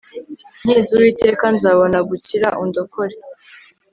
Nkiza 0.63 0.91
Uwiteka 0.97 1.45
nzabona 1.55 1.97
gukira 2.09 2.47
undokore 2.63 3.15